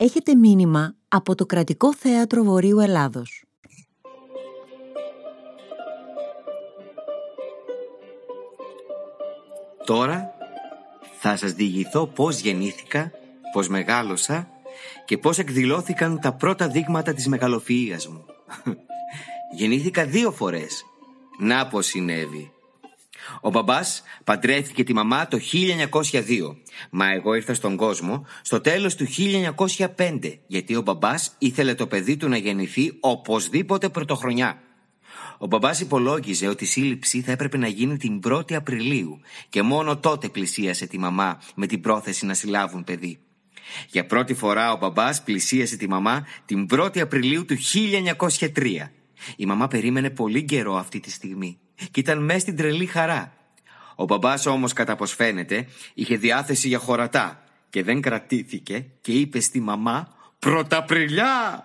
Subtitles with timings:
[0.00, 3.44] Έχετε μήνυμα από το Κρατικό Θέατρο Βορείου Ελλάδος.
[9.84, 10.30] Τώρα
[11.18, 13.10] θα σας διηγηθώ πώς γεννήθηκα,
[13.52, 14.48] πώς μεγάλωσα
[15.04, 18.24] και πώς εκδηλώθηκαν τα πρώτα δείγματα της μεγαλοφυΐας μου.
[19.58, 20.84] Γεννήθηκα δύο φορές.
[21.38, 22.52] Να πως συνέβη.
[23.40, 26.56] Ο μπαμπάς παντρεύτηκε τη μαμά το 1902,
[26.90, 29.06] μα εγώ ήρθα στον κόσμο στο τέλος του
[29.96, 34.62] 1905, γιατί ο μπαμπάς ήθελε το παιδί του να γεννηθεί οπωσδήποτε πρωτοχρονιά.
[35.38, 39.96] Ο μπαμπάς υπολόγιζε ότι η σύλληψη θα έπρεπε να γίνει την 1η Απριλίου και μόνο
[39.96, 43.18] τότε πλησίασε τη μαμά με την πρόθεση να συλλάβουν παιδί.
[43.88, 47.56] Για πρώτη φορά ο μπαμπάς πλησίασε τη μαμά την 1η Απριλίου του
[48.38, 48.48] 1903.
[49.36, 51.58] Η μαμά περίμενε πολύ καιρό αυτή τη στιγμή
[51.90, 53.32] και ήταν μέσα στην τρελή χαρά.
[53.94, 59.40] Ο μπαμπάς όμως κατά πως φαίνεται είχε διάθεση για χωρατά και δεν κρατήθηκε και είπε
[59.40, 61.64] στη μαμά «Πρωταπριλιά!»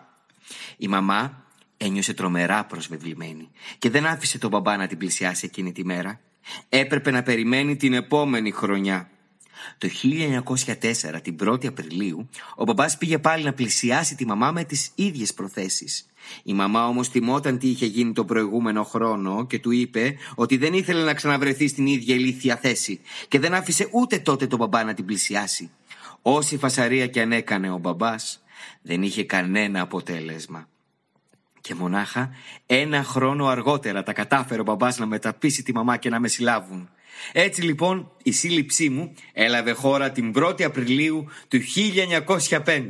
[0.77, 1.43] Η μαμά
[1.77, 6.19] ένιωσε τρομερά προσβεβλημένη και δεν άφησε τον μπαμπά να την πλησιάσει εκείνη τη μέρα.
[6.69, 9.09] Έπρεπε να περιμένει την επόμενη χρονιά.
[9.77, 9.89] Το
[10.55, 15.33] 1904, την 1η Απριλίου, ο μπαμπάς πήγε πάλι να πλησιάσει τη μαμά με τις ίδιες
[15.33, 16.07] προθέσεις.
[16.43, 20.73] Η μαμά όμως θυμόταν τι είχε γίνει τον προηγούμενο χρόνο και του είπε ότι δεν
[20.73, 24.93] ήθελε να ξαναβρεθεί στην ίδια ηλίθια θέση και δεν άφησε ούτε τότε τον μπαμπά να
[24.93, 25.71] την πλησιάσει.
[26.21, 28.43] Όση φασαρία και αν έκανε ο μπαμπάς,
[28.81, 30.67] δεν είχε κανένα αποτέλεσμα.
[31.61, 32.29] Και μονάχα
[32.65, 36.89] ένα χρόνο αργότερα τα κατάφερε ο μπαμπάς να μεταπίσει τη μαμά και να με συλλάβουν.
[37.31, 41.59] Έτσι λοιπόν η σύλληψή μου έλαβε χώρα την 1η Απριλίου του
[42.27, 42.83] 1905.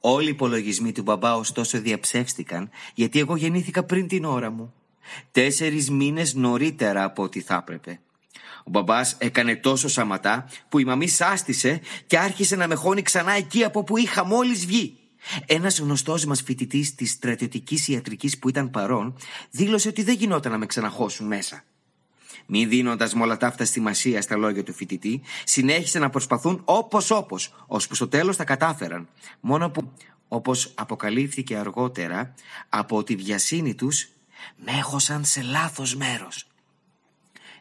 [0.00, 4.74] Όλοι οι υπολογισμοί του μπαμπά ωστόσο διαψεύστηκαν γιατί εγώ γεννήθηκα πριν την ώρα μου.
[5.30, 8.00] Τέσσερις μήνες νωρίτερα από ό,τι θα έπρεπε.
[8.64, 13.32] Ο μπαμπάς έκανε τόσο σαματά που η μαμή σάστησε και άρχισε να με χώνει ξανά
[13.32, 14.96] εκεί από που είχα μόλις βγει.
[15.46, 19.16] Ένας γνωστός μας φοιτητής της στρατιωτικής ιατρικής που ήταν παρόν
[19.50, 21.64] δήλωσε ότι δεν γινόταν να με ξαναχώσουν μέσα.
[22.50, 27.10] Μη δίνοντας με όλα τα αυτά σημασία στα λόγια του φοιτητή, συνέχισε να προσπαθούν όπως
[27.10, 29.08] όπως, ώσπου στο τέλος τα κατάφεραν.
[29.40, 29.92] Μόνο που,
[30.28, 32.34] όπως αποκαλύφθηκε αργότερα,
[32.68, 34.08] από τη βιασύνη τους,
[34.56, 36.46] με έχωσαν σε λάθος μέρος.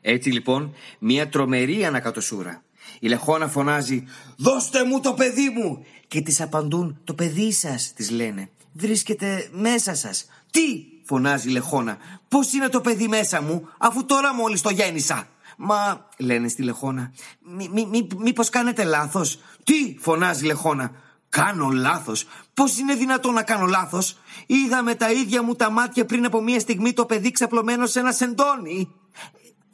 [0.01, 2.63] Έτσι λοιπόν, μια τρομερή ανακατοσούρα.
[2.99, 4.03] Η Λεχόνα φωνάζει
[4.37, 9.95] «Δώστε μου το παιδί μου» και της απαντούν «Το παιδί σας» της λένε «Βρίσκεται μέσα
[9.95, 10.25] σας».
[10.51, 10.61] «Τι»
[11.07, 11.97] φωνάζει η Λεχόνα.
[12.27, 15.27] Πώς είναι το παιδί μέσα μου, αφού τώρα μόλις το γέννησα.
[15.57, 20.91] Μα, λένε στη Λεχόνα, μήπω μη, μη, κάνετε λάθος; Τι, φωνάζει η Λεχόνα.
[21.29, 22.25] Κάνω λάθος.
[22.53, 26.41] Πώς είναι δυνατόν να κάνω λάθος; Είδα με τα ίδια μου τα μάτια πριν από
[26.41, 28.91] μία στιγμή το παιδί ξαπλωμένο σε ένα σεντόνι.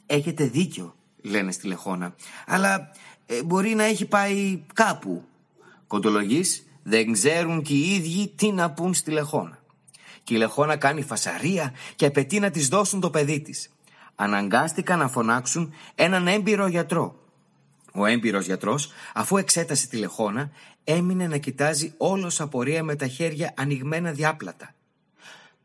[0.06, 2.14] Έχετε δίκιο, λένε στη Λεχόνα.
[2.46, 2.90] Αλλά
[3.26, 5.24] ε, μπορεί να έχει πάει κάπου.
[5.86, 9.63] Κοντολογείς δεν ξέρουν και οι ίδιοι τι να πούν στη Λεχόνα
[10.24, 13.70] και η Λεχόνα κάνει φασαρία και απαιτεί να της δώσουν το παιδί της.
[14.14, 17.18] Αναγκάστηκαν να φωνάξουν έναν έμπειρο γιατρό.
[17.92, 20.50] Ο έμπειρος γιατρός, αφού εξέτασε τη Λεχόνα,
[20.84, 24.74] έμεινε να κοιτάζει όλο απορία με τα χέρια ανοιγμένα διάπλατα.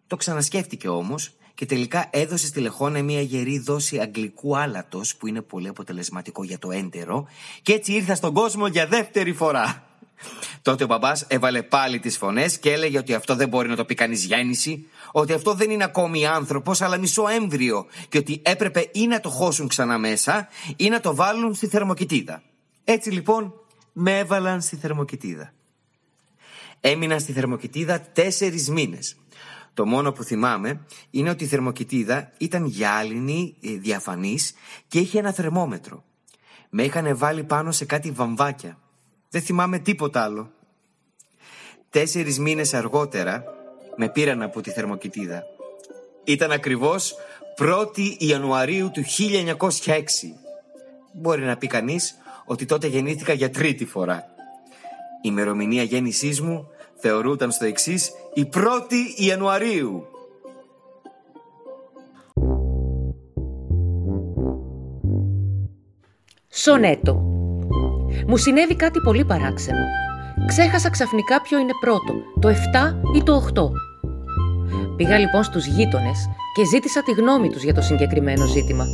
[0.07, 5.41] Το ξανασκέφτηκε όμως και τελικά έδωσε στη Λεχόνα μια γερή δόση αγγλικού άλατος που είναι
[5.41, 7.27] πολύ αποτελεσματικό για το έντερο
[7.61, 9.88] και έτσι ήρθα στον κόσμο για δεύτερη φορά.
[10.61, 13.85] Τότε ο μπαμπάς έβαλε πάλι τις φωνές και έλεγε ότι αυτό δεν μπορεί να το
[13.85, 18.89] πει κανείς γέννηση, ότι αυτό δεν είναι ακόμη άνθρωπος αλλά μισό έμβριο και ότι έπρεπε
[18.91, 22.43] ή να το χώσουν ξανά μέσα ή να το βάλουν στη θερμοκοιτίδα.
[22.83, 23.53] Έτσι λοιπόν
[23.93, 25.53] με έβαλαν στη θερμοκοιτίδα.
[26.81, 29.15] Έμεινα στη θερμοκοιτίδα τέσσερις μήνες.
[29.73, 34.53] Το μόνο που θυμάμαι είναι ότι η θερμοκοιτίδα ήταν γυάλινη, ε, διαφανής
[34.87, 36.03] και είχε ένα θερμόμετρο.
[36.69, 38.77] Με είχαν βάλει πάνω σε κάτι βαμβάκια
[39.29, 40.51] δεν θυμάμαι τίποτα άλλο.
[41.89, 43.43] Τέσσερις μήνες αργότερα
[43.95, 45.43] με πήραν από τη θερμοκοιτίδα.
[46.23, 47.15] Ήταν ακριβώς
[47.57, 50.01] 1η Ιανουαρίου του 1906.
[51.13, 54.25] Μπορεί να πει κανείς ότι τότε γεννήθηκα για τρίτη φορά.
[55.21, 60.07] Η ημερομηνία γέννησής μου θεωρούταν στο εξής η 1η Ιανουαρίου.
[66.49, 67.38] Σονέτο
[68.27, 69.85] μου συνέβη κάτι πολύ παράξενο.
[70.47, 73.61] Ξέχασα ξαφνικά ποιο είναι πρώτο, το 7 ή το 8.
[74.95, 78.85] Πήγα λοιπόν στους γείτονες και ζήτησα τη γνώμη τους για το συγκεκριμένο ζήτημα.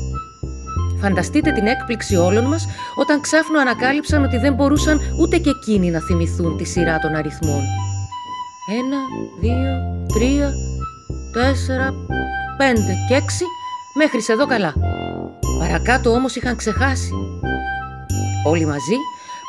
[1.02, 6.00] Φανταστείτε την έκπληξη όλων μας όταν ξάφνου ανακάλυψαν ότι δεν μπορούσαν ούτε και εκείνοι να
[6.00, 7.62] θυμηθούν τη σειρά των αριθμών.
[8.80, 8.98] Ένα,
[9.40, 10.50] δύο, τρία,
[11.34, 11.94] τέσσερα,
[12.58, 13.44] πέντε και έξι,
[13.94, 14.74] μέχρι εδώ καλά.
[15.60, 17.12] Παρακάτω όμως είχαν ξεχάσει.
[18.46, 18.96] Όλοι μαζί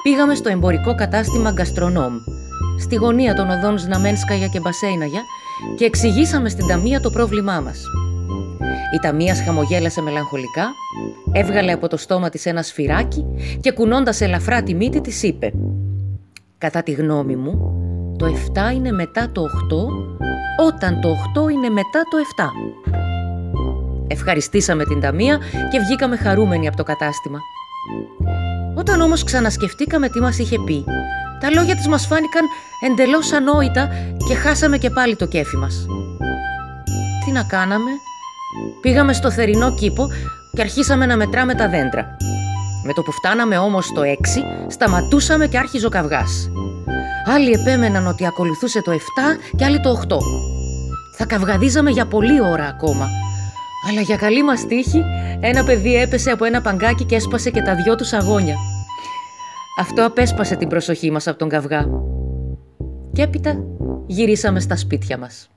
[0.06, 2.12] πήγαμε στο εμπορικό κατάστημα Gastronom
[2.78, 5.20] στη γωνία των οδών Ζναμένσκαγια και Μπασέιναγια
[5.76, 7.82] και εξηγήσαμε στην ταμεία το πρόβλημά μας.
[8.94, 10.72] Η ταμεία χαμογέλασε μελαγχολικά,
[11.32, 13.26] έβγαλε από το στόμα της ένα σφυράκι
[13.60, 15.52] και κουνώντας ελαφρά τη μύτη της είπε
[16.58, 17.72] «Κατά τη γνώμη μου,
[18.18, 19.46] το 7 είναι μετά το 8,
[20.66, 21.16] όταν το
[21.48, 22.44] 8 είναι μετά το 7».
[24.06, 25.38] Ευχαριστήσαμε την ταμεία
[25.70, 27.38] και βγήκαμε χαρούμενοι από το κατάστημα.
[28.78, 30.84] Όταν όμως ξανασκεφτήκαμε τι μας είχε πει,
[31.40, 32.44] τα λόγια της μας φάνηκαν
[32.90, 33.88] εντελώς ανόητα
[34.28, 35.86] και χάσαμε και πάλι το κέφι μας.
[37.24, 37.90] Τι να κάναμε,
[38.80, 40.08] πήγαμε στο θερινό κήπο
[40.52, 42.16] και αρχίσαμε να μετράμε τα δέντρα.
[42.86, 46.50] Με το που φτάναμε όμως στο 6, σταματούσαμε και άρχιζε ο καυγάς.
[47.26, 48.96] Άλλοι επέμεναν ότι ακολουθούσε το 7
[49.56, 50.16] και άλλοι το 8.
[51.16, 53.06] Θα καυγαδίζαμε για πολλή ώρα ακόμα
[53.88, 55.04] αλλά για καλή μας τύχη,
[55.40, 58.54] ένα παιδί έπεσε από ένα παγκάκι και έσπασε και τα δυο τους αγώνια.
[59.80, 61.86] Αυτό απέσπασε την προσοχή μας από τον καυγά.
[63.12, 63.64] Και έπειτα
[64.06, 65.50] γυρίσαμε στα σπίτια μας.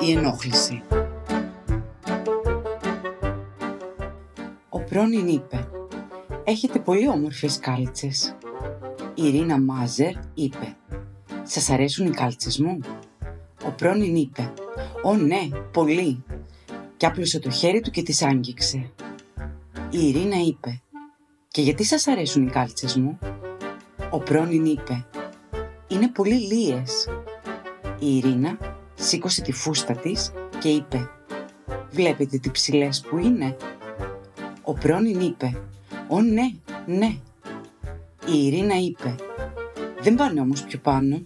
[0.00, 0.82] Η ενόχληση
[4.90, 5.68] Πρόνιν είπε.
[6.44, 8.36] «Έχετε πολύ όμορφες κάλτσες».
[9.14, 10.76] Η Ειρήνα Μάζερ είπε.
[11.42, 12.78] «Σας αρέσουν οι κάλτσες μου»
[13.66, 14.52] Ο Πρόνιν είπε.
[15.04, 16.24] «Ω ναι, πολύ»
[16.96, 18.90] και άπλωσε το χέρι του και τις άγγιξε.
[19.90, 20.82] Η Ειρήνα είπε.
[21.48, 23.18] «Και γιατί σας αρέσουν οι κάλτσες μου»
[24.10, 25.06] Ο Πρόνιν είπε.
[25.88, 27.08] «Είναι πολύ λίες».
[27.98, 28.58] Η Ειρήνα
[28.94, 31.10] σήκωσε τη φούστα της και είπε.
[31.90, 33.56] «Βλέπετε τι ψηλές που είναι»
[34.70, 35.58] Ο Πρόνιν είπε
[36.08, 36.50] «Ω ναι,
[36.86, 37.16] ναι».
[38.26, 39.14] Η Ειρήνα είπε
[40.00, 41.22] «Δεν πάνε όμως πιο πάνω.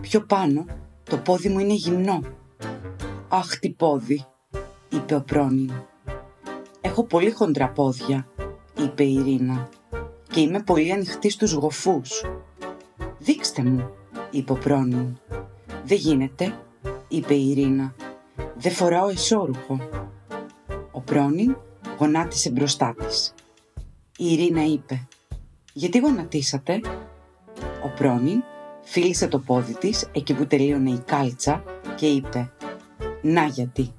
[0.00, 0.64] Πιο πάνω
[1.02, 2.20] το πόδι μου είναι γυμνό».
[3.28, 4.24] «Αχ, τι πόδι»,
[4.88, 5.72] είπε ο Πρόνιν.
[6.80, 8.26] «Έχω πολύ χοντρά πόδια»,
[8.78, 9.68] είπε η Ειρήνα
[10.30, 12.24] «και είμαι πολύ ανοιχτή στους γοφούς».
[13.18, 13.90] «Δείξτε μου»,
[14.30, 15.16] είπε ο Πρόνιν.
[15.84, 16.54] «Δεν γίνεται»,
[17.08, 17.94] είπε η Ειρήνα.
[18.54, 19.78] «Δεν φοράω εσώρουχο».
[20.90, 21.56] Ο Πρόνιν
[22.04, 23.34] γονάτισε μπροστά της.
[24.18, 25.06] Η Ειρήνα είπε
[25.72, 26.80] «Γιατί γονατίσατε»
[27.84, 28.42] Ο Πρόνιν
[28.82, 31.64] φίλησε το πόδι της εκεί που τελείωνε η κάλτσα
[31.96, 32.50] και είπε
[33.22, 33.92] «Να γιατί».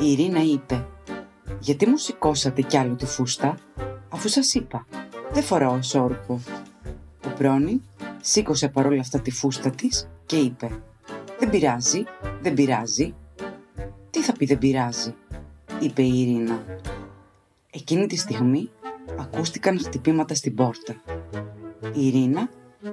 [0.00, 0.86] Η Ειρήνα είπε
[1.58, 3.58] «Γιατί μου σηκώσατε κι άλλο τη φούστα,
[4.08, 4.86] αφού σας είπα,
[5.32, 6.40] δεν φοράω σόρκο».
[7.26, 7.80] Ο Πρόνιν
[8.20, 10.70] σήκωσε παρόλα αυτά τη φούστα της και είπε
[11.38, 12.04] «Δεν πειράζει,
[12.40, 13.14] δεν πειράζει».
[14.10, 15.14] «Τι θα πει δεν πειράζει»
[15.80, 16.64] είπε η Ειρήνα.
[17.70, 18.70] Εκείνη τη στιγμή
[19.18, 21.02] ακούστηκαν χτυπήματα στην πόρτα.
[21.94, 22.48] Η Ειρήνα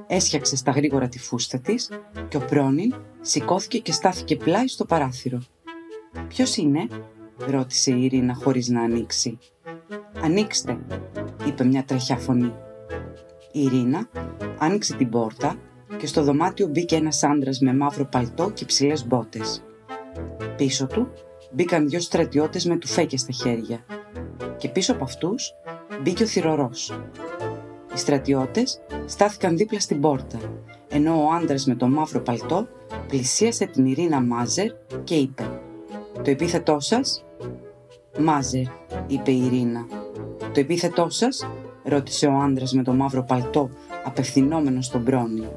[0.07, 1.89] έσχιαξε στα γρήγορα τη φούστα της
[2.27, 5.41] και ο Πρόνιν σηκώθηκε και στάθηκε πλάι στο παράθυρο.
[6.27, 6.88] «Ποιος είναι»
[7.38, 9.38] ρώτησε η Ειρήνα χωρίς να ανοίξει.
[10.21, 10.77] «Ανοίξτε»
[11.47, 12.53] είπε μια τραχιά φωνή.
[13.51, 14.09] Η Ειρήνα
[14.57, 15.56] άνοιξε την πόρτα
[15.97, 19.63] και στο δωμάτιο μπήκε ένας άντρας με μαύρο παλτό και ψηλές μπότες.
[20.57, 21.12] Πίσω του
[21.53, 23.85] μπήκαν δυο στρατιώτες με τουφέκια στα χέρια
[24.57, 25.53] και πίσω από αυτούς
[26.01, 27.00] μπήκε ο θυρωρός.
[27.94, 30.39] Οι στρατιώτες στάθηκαν δίπλα στην πόρτα,
[30.89, 32.67] ενώ ο άντρας με το μαύρο παλτό
[33.07, 34.72] πλησίασε την Ειρήνα Μάζερ
[35.03, 35.43] και είπε
[36.24, 37.25] «Το επίθετό σας»
[38.19, 38.63] «Μάζερ»,
[39.07, 39.86] είπε η Ειρήνα.
[40.39, 41.48] «Το επίθετό σας»
[41.83, 43.69] ρώτησε ο άντρας με το μαύρο παλτό
[44.03, 45.48] απευθυνόμενο στον Πρόνι.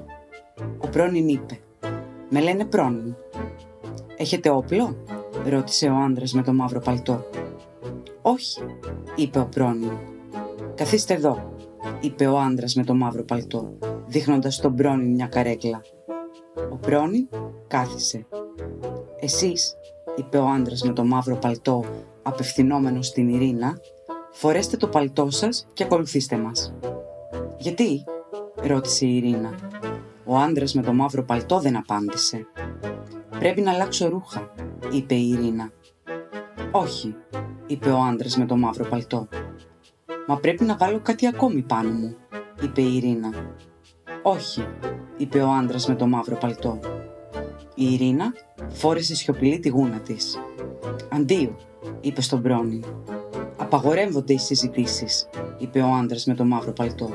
[0.78, 1.58] Ο Πρόνιν είπε
[2.28, 3.14] «Με λένε Πρόνιν».
[4.16, 4.96] «Έχετε όπλο»
[5.48, 7.24] ρώτησε ο άντρας με το μαύρο παλτό.
[8.22, 8.60] «Όχι»,
[9.16, 9.92] είπε ο Πρόνιν.
[10.74, 11.52] «Καθίστε εδώ»,
[12.00, 15.80] είπε ο άντρας με το μαύρο παλτό, δείχνοντας στον Πρόνιν μια καρέκλα.
[16.70, 17.28] Ο Πρόνιν
[17.66, 18.26] κάθισε.
[19.20, 19.74] «Εσείς»,
[20.16, 21.84] είπε ο άντρας με το μαύρο παλτό,
[22.22, 23.78] απευθυνόμενος στην Ειρήνα,
[24.30, 26.74] «φορέστε το παλτό σας και ακολουθήστε μας».
[27.58, 28.04] «Γιατί»
[28.62, 29.54] ρώτησε η Ειρήνα.
[30.24, 32.46] Ο άντρας με το μαύρο παλτό δεν απάντησε.
[33.38, 34.50] «Πρέπει να αλλάξω ρούχα»,
[34.90, 35.70] είπε η Ειρήνα.
[36.70, 37.14] «Όχι»,
[37.66, 39.28] είπε ο άντρας με το μαύρο παλτό.
[40.26, 42.16] «Μα πρέπει να βάλω κάτι ακόμη πάνω μου»,
[42.62, 43.32] είπε η Ειρήνα.
[44.22, 44.66] «Όχι»,
[45.16, 46.78] είπε ο άντρας με το μαύρο παλτό.
[47.74, 48.32] Η Ειρήνα
[48.68, 50.38] φόρεσε σιωπηλή τη γούνα της.
[51.08, 51.56] «Αντίο»,
[52.00, 52.80] είπε στον Πρόνι.
[53.56, 55.28] «Απαγορεύονται οι συζητήσεις»,
[55.58, 57.10] είπε ο άντρας με το μαύρο παλτό.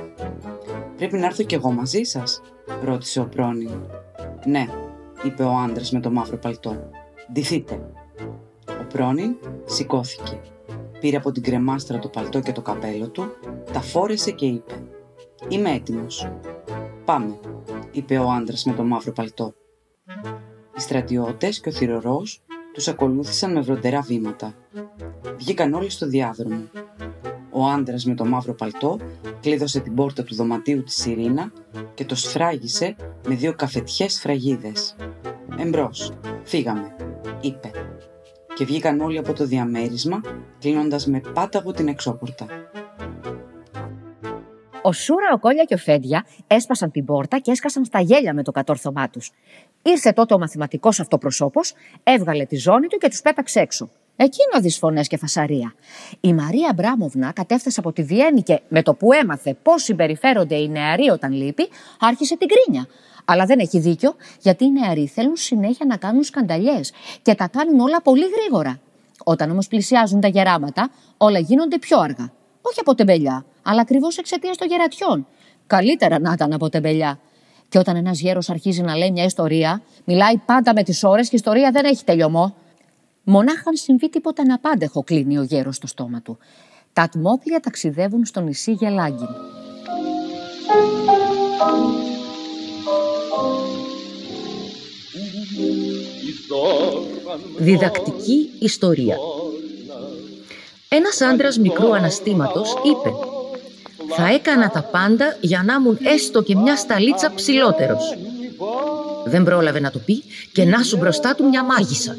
[0.98, 2.42] «Πρέπει να έρθω κι εγώ μαζί σας»,
[2.84, 3.70] ρώτησε ο Πρόνι.
[4.46, 4.68] «Ναι»,
[5.24, 6.90] είπε ο άντρας με το μαύρο παλτό.
[7.32, 7.92] Ντυθείτε.
[8.68, 9.36] Ο Πρόνιν
[9.66, 10.42] σηκώθηκε.
[11.00, 13.26] Πήρε από την κρεμάστρα το παλτό και το καπέλο του,
[13.74, 14.74] τα φόρεσε και είπε
[15.48, 16.32] «Είμαι έτοιμος».
[17.06, 17.40] «Πάμε»,
[17.92, 19.54] είπε ο άντρας με το μαύρο παλτό.
[20.78, 24.54] Οι στρατιώτες και ο θηρορός τους ακολούθησαν με βροντερά βήματα.
[25.38, 26.70] Βγήκαν όλοι στο διάδρομο.
[27.52, 28.98] Ο άντρας με το μαύρο παλτό
[29.42, 31.52] κλείδωσε την πόρτα του δωματίου της Σιρήνα
[31.94, 32.96] και το σφράγισε
[33.28, 34.96] με δύο καφετιές φραγίδες.
[35.58, 36.12] «Εμπρός,
[36.44, 36.96] φύγαμε»,
[37.42, 37.72] είπε.
[38.56, 40.22] Και βγήκαν όλοι από το διαμέρισμα,
[40.60, 42.46] κλείνοντας με πάταγο την εξώπορτα.
[44.82, 48.44] Ο Σούρα, ο Κόλια και ο Φέντια έσπασαν την πόρτα και έσκασαν στα γέλια με
[48.44, 49.32] το κατόρθωμά τους.
[49.82, 51.74] Ήρθε τότε ο μαθηματικός αυτοπροσώπος,
[52.04, 53.90] έβγαλε τη ζώνη του και τους πέταξε έξω.
[54.16, 55.74] Εκείνο δυσφωνέ και φασαρία.
[56.22, 60.70] Η Μαρία Μπράμοβνα κατέφτασε από τη Βιέννη και με το που έμαθε πώς συμπεριφέρονται οι
[60.70, 62.88] νεαροί όταν λείπει, άρχισε την κρίνια.
[63.32, 67.80] Αλλά δεν έχει δίκιο, γιατί οι νεαροί θέλουν συνέχεια να κάνουν σκανταλιές και τα κάνουν
[67.80, 68.80] όλα πολύ γρήγορα.
[69.24, 72.32] Όταν όμως πλησιάζουν τα γεράματα, όλα γίνονται πιο αργά.
[72.62, 75.28] Όχι από τεμπελιά, αλλά ακριβώς εξαιτίας των γερατιών.
[75.68, 77.20] Καλύτερα να ήταν από τεμπελιά.
[77.70, 81.36] Και όταν ένας γέρος αρχίζει να λέει μια ιστορία, μιλάει πάντα με τις ώρες και
[81.36, 82.56] η ιστορία δεν έχει τελειωμό.
[83.24, 86.38] Μονάχα αν συμβεί τίποτα αναπάντεχο, κλείνει ο γέρος στο στόμα του.
[86.94, 89.28] Τα ατμόπλια ταξιδεύουν στο νησί Γελάγκιν.
[97.58, 99.16] Διδακτική ιστορία
[100.88, 103.10] Ένας άντρας μικρού αναστήματος είπε
[104.16, 108.18] «Θα έκανα τα πάντα για να ήμουν έστω και μια σταλίτσα ψηλότερος».
[109.26, 112.18] Δεν πρόλαβε να το πει και να σου μπροστά του μια μάγισσα.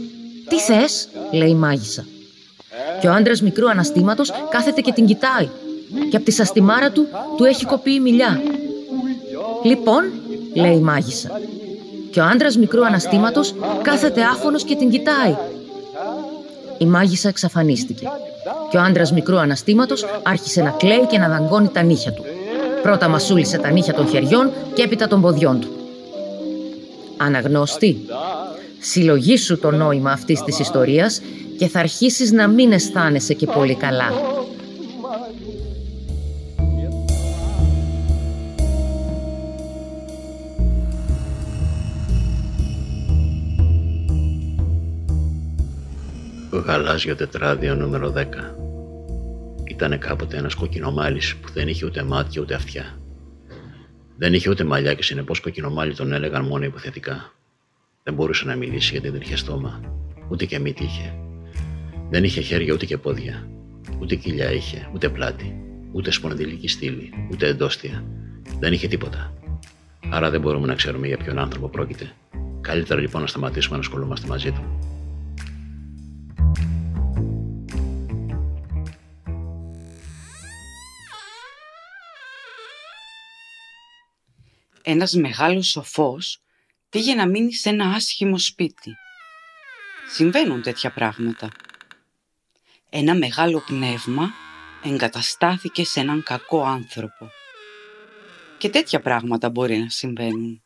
[0.49, 2.07] «Τι θες» λέει η μάγισσα.
[3.01, 5.49] Και ο άντρας μικρού αναστήματος κάθεται και την κοιτάει
[6.11, 7.07] και από τη σαστιμάρα του
[7.37, 8.43] του έχει κοπεί η μιλιά.
[9.63, 10.05] «Λοιπόν»,
[10.55, 11.41] λέει η μάγισσα.
[12.13, 15.37] Και ο άντρας μικρού αναστήματος κάθεται άφωνος και την κοιτάει.
[16.79, 18.07] Η μάγισσα εξαφανίστηκε
[18.71, 22.25] και ο άντρας μικρού αναστήματος άρχισε να κλαίει και να δαγκώνει τα νύχια του.
[22.83, 25.69] Πρώτα μασούλησε τα νύχια των χεριών και έπειτα των ποδιών του.
[27.17, 28.07] Αναγνώστη,
[28.79, 31.21] συλλογήσου το νόημα αυτής της ιστορίας
[31.59, 34.13] και θα αρχίσεις να μην αισθάνεσαι και πολύ καλά.
[46.63, 48.25] Γαλάζιο τετράδιο νούμερο 10.
[49.65, 52.99] Ήταν κάποτε ένας κοκκινομάλης που δεν είχε ούτε μάτια ούτε αυτιά.
[54.17, 57.33] Δεν είχε ούτε μαλλιά και συνεπώς κοκκινομάλι τον έλεγαν μόνο υποθετικά.
[58.03, 59.81] Δεν μπορούσε να μιλήσει γιατί δεν είχε στόμα,
[60.29, 61.15] ούτε και μύτη είχε.
[62.11, 63.49] Δεν είχε χέρια ούτε και πόδια.
[64.01, 68.05] Ούτε κοιλιά είχε, ούτε πλάτη, ούτε σπονδυλική στήλη, ούτε εντόστια.
[68.61, 69.33] Δεν είχε τίποτα.
[70.11, 72.13] Άρα δεν μπορούμε να ξέρουμε για ποιον άνθρωπο πρόκειται.
[72.61, 74.63] Καλύτερα λοιπόν να σταματήσουμε να ασχολούμαστε μαζί του.
[84.83, 86.39] Ένας μεγάλος σοφός
[86.89, 88.97] πήγε να μείνει σε ένα άσχημο σπίτι.
[90.09, 91.51] Συμβαίνουν τέτοια πράγματα.
[92.91, 94.31] Ένα μεγάλο πνεύμα
[94.85, 97.31] εγκαταστάθηκε σε έναν κακό άνθρωπο.
[98.59, 100.63] Και τέτοια πράγματα μπορεί να συμβαίνουν.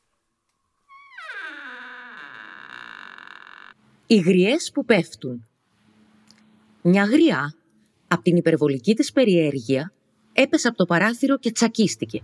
[4.07, 5.47] Οι γριές που πέφτουν.
[6.83, 7.55] Μια γριά,
[8.09, 9.93] από την υπερβολική της περιέργεια,
[10.33, 12.23] έπεσε από το παράθυρο και τσακίστηκε.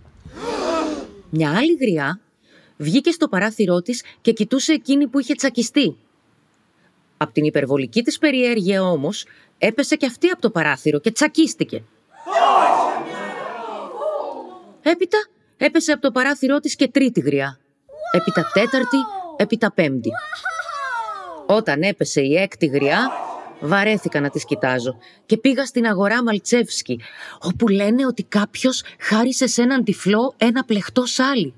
[1.35, 2.19] Μια άλλη γριά
[2.77, 5.97] βγήκε στο παράθυρό της και κοιτούσε εκείνη που είχε τσακιστεί.
[7.17, 9.25] Από την υπερβολική της περιέργεια όμως
[9.57, 11.83] έπεσε και αυτή από το παράθυρο και τσακίστηκε.
[14.81, 15.17] Έπειτα
[15.57, 17.59] έπεσε από το παράθυρό της και τρίτη γριά.
[18.11, 18.97] Έπειτα τέταρτη,
[19.37, 20.09] έπειτα πέμπτη.
[21.45, 23.11] Όταν έπεσε η έκτη γριά,
[23.63, 26.99] βαρέθηκα να τις κοιτάζω και πήγα στην αγορά Μαλτσεύσκι,
[27.39, 31.53] όπου λένε ότι κάποιος χάρισε σε έναν τυφλό ένα πλεχτό σάλι.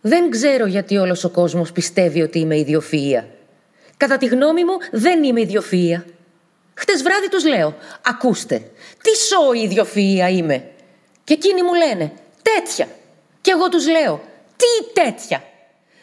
[0.00, 3.24] Δεν ξέρω γιατί όλος ο κόσμος πιστεύει ότι είμαι ιδιοφυΐα.
[3.96, 6.02] Κατά τη γνώμη μου δεν είμαι ιδιοφυΐα.
[6.74, 7.74] Χτες βράδυ τους λέω,
[8.04, 8.70] ακούστε,
[9.02, 10.70] τι σοϊ ιδιοφυΐα είμαι.
[11.24, 12.12] Και εκείνοι μου λένε,
[12.42, 12.88] τέτοια.
[13.40, 14.20] Και εγώ τους λέω,
[14.56, 15.42] τι τέτοια.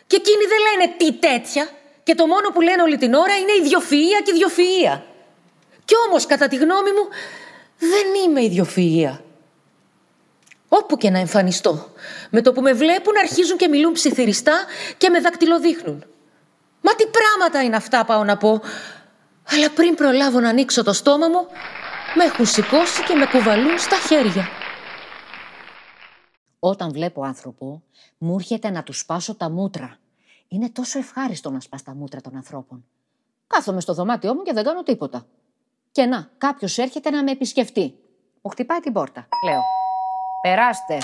[0.08, 1.70] Και εκείνοι δεν λένε τι τέτοια.
[2.08, 5.02] Και το μόνο που λένε όλη την ώρα είναι ιδιοφυΐα και ιδιοφυΐα.
[5.86, 7.08] Κι όμως κατά τη γνώμη μου
[7.78, 9.20] δεν είμαι ιδιοφυΐα.
[10.68, 11.90] Όπου και να εμφανιστώ.
[12.30, 14.66] Με το που με βλέπουν αρχίζουν και μιλούν ψιθυριστά
[14.98, 16.06] και με δακτυλοδείχνουν.
[16.82, 18.62] Μα τι πράγματα είναι αυτά πάω να πω.
[19.54, 21.48] Αλλά πριν προλάβω να ανοίξω το στόμα μου,
[22.16, 24.48] με έχουν σηκώσει και με κουβαλούν στα χέρια.
[26.60, 27.84] Όταν βλέπω άνθρωπο,
[28.18, 29.98] μου έρχεται να του σπάσω τα μούτρα.
[30.48, 32.86] Είναι τόσο ευχάριστο να σπάς τα μούτρα των ανθρώπων.
[33.48, 35.26] Κάθομαι στο δωμάτιό μου και δεν κάνω τίποτα.
[35.92, 37.96] Και να, κάποιος έρχεται να με επισκεφτεί.
[38.42, 39.28] Μου χτυπάει την πόρτα.
[39.46, 39.62] Λέω.
[40.42, 40.98] Περάστε.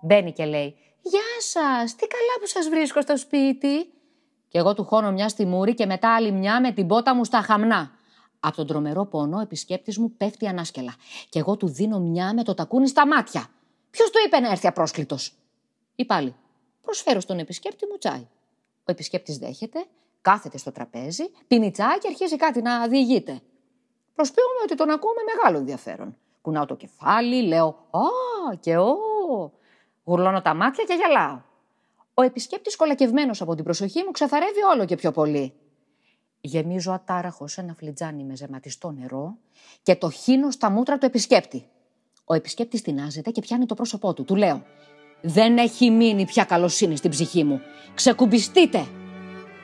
[0.00, 0.76] Μπαίνει και λέει.
[1.02, 3.92] Γεια σας, τι καλά που σας βρίσκω στο σπίτι.
[4.48, 7.24] Και εγώ του χώνω μια στη μούρη και μετά άλλη μια με την πότα μου
[7.24, 7.90] στα χαμνά.
[8.40, 10.94] Από τον τρομερό πόνο ο επισκέπτης μου πέφτει ανάσκελα
[11.28, 13.46] και εγώ του δίνω μια με το τακούνι στα μάτια.
[13.90, 15.34] Ποιος του είπε να έρθει απρόσκλητος;
[15.94, 16.34] Ή πάλι,
[16.82, 18.26] προσφέρω στον επισκέπτη μου τσάι.
[18.88, 19.86] Ο επισκέπτης δέχεται,
[20.20, 23.40] κάθεται στο τραπέζι, πίνει τσάι και αρχίζει κάτι να διηγείται.
[24.14, 26.16] Προσποιούμε ότι τον ακούω με μεγάλο ενδιαφέρον.
[26.40, 28.96] Κουνάω το κεφάλι, λέω «Α και ο».
[30.04, 31.40] Γουρλώνω τα μάτια και γελάω.
[32.14, 35.52] Ο επισκέπτης κολακευμένος από την προσοχή μου ξεθαρεύει όλο και πιο πολύ.
[36.40, 39.36] Γεμίζω ατάραχο σε ένα φλιτζάνι με ζεματιστό νερό
[39.82, 41.68] και το χύνω στα μούτρα του επισκέπτη.
[42.24, 44.24] Ο επισκέπτης τεινάζεται και πιάνει το πρόσωπό του.
[44.24, 44.64] Του λέω
[45.20, 47.60] «Δεν έχει μείνει πια καλοσύνη στην ψυχή μου.
[47.94, 48.86] Ξεκουμπιστείτε!»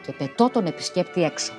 [0.07, 1.53] Και πετώ τον επισκέπτη έξω.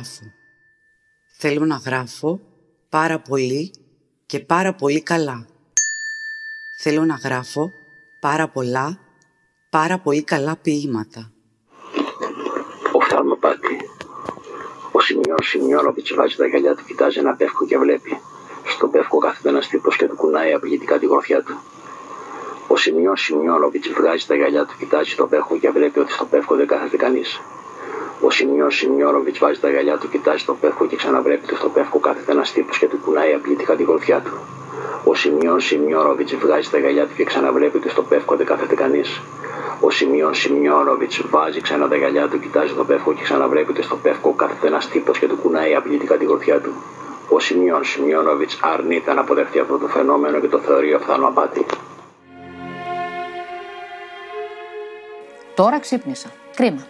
[0.00, 0.32] Γράφω.
[1.38, 2.40] Θέλω να γράφω
[2.88, 3.70] πάρα πολύ
[4.26, 5.46] και πάρα πολύ καλά.
[6.78, 7.70] Θέλω να γράφω
[8.20, 8.98] πάρα πολλά,
[9.70, 11.32] πάρα πολύ καλά ποίηματα.
[12.92, 13.76] Οφθαλμοπάτη.
[14.92, 18.20] Ο Σιμιών Σιμιώνοβιτ βάζει τα γυαλιά του, κοιτάζει ένα πεύκο και βλέπει.
[18.64, 21.60] Στο πεύκο κάθεται ένα τύπο και του κουνάει απειλητικά τη γροθιά του.
[22.68, 26.56] Ο Σιμιών Σιμιώνοβιτ βγάζει τα γυαλιά του, κοιτάζει το πεύκο και βλέπει ότι στο πεύκο
[26.56, 27.40] δεν κάθεται κανείς.
[28.22, 31.98] Ο Σιμιών Σιμιώνοβιτ βάζει τα γυαλιά του, κοιτάζει το πεύκο και ξαναβλέπει ότι στο πεύκο
[31.98, 34.32] κάθεται ένας τύπος και του κουνάει απλήτικα την κορφιά του.
[35.04, 39.20] Ο Σιμιών Σιμιώνοβιτ βγάζει τα γυαλιά του και ξαναβλέπει ότι στο πεύκο δεν κάθεται κανείς.
[39.80, 43.96] Ο Σιμιών Σιμιώνοβιτ βάζει ξανά τα γυαλιά του, κοιτάζει το πεύκο και ξαναβλέπει ότι στο
[43.96, 46.72] πεύκο κάθεται ένας τύπος και του κουνάει απλήτικα την κορφιά του.
[47.28, 51.66] Ο Σιμιών Σιμιώνοβιτ αρνείται να αποδεχτεί αυτό το φαινόμενο και το θεωρεί οφθαλμαπάτη.
[55.54, 56.28] Τώρα ξύπνησα.
[56.56, 56.86] Κρίμα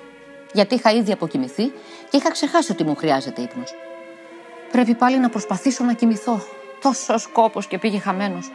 [0.52, 1.72] γιατί είχα ήδη αποκοιμηθεί
[2.10, 3.74] και είχα ξεχάσει ότι μου χρειάζεται ύπνος.
[4.72, 6.40] Πρέπει πάλι να προσπαθήσω να κοιμηθώ.
[6.82, 8.52] Τόσο κόπο και πήγε χαμένος.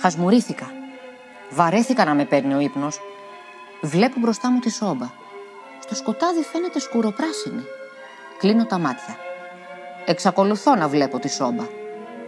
[0.00, 0.72] Χασμουρήθηκα.
[1.50, 3.00] Βαρέθηκα να με παίρνει ο ύπνος.
[3.80, 5.10] Βλέπω μπροστά μου τη σόμπα.
[5.80, 7.62] Στο σκοτάδι φαίνεται σκουροπράσινη.
[8.38, 9.16] Κλείνω τα μάτια.
[10.04, 11.64] Εξακολουθώ να βλέπω τη σόμπα.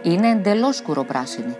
[0.01, 1.57] Είναι εντελώς σκουροπράσινη.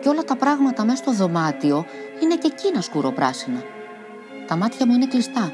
[0.00, 1.86] Και όλα τα πράγματα μέσα στο δωμάτιο
[2.22, 3.62] είναι και εκείνα σκουροπράσινα.
[4.46, 5.52] Τα μάτια μου είναι κλειστά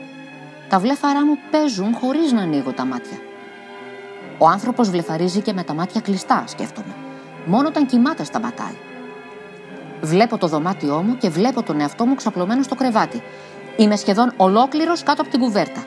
[0.69, 3.19] τα βλέφαρά μου παίζουν χωρίς να ανοίγω τα μάτια.
[4.39, 6.95] Ο άνθρωπος βλεφαρίζει και με τα μάτια κλειστά, σκέφτομαι.
[7.47, 8.77] Μόνο όταν κοιμάται σταματάει.
[10.01, 13.23] Βλέπω το δωμάτιό μου και βλέπω τον εαυτό μου ξαπλωμένο στο κρεβάτι.
[13.77, 15.85] Είμαι σχεδόν ολόκληρος κάτω από την κουβέρτα.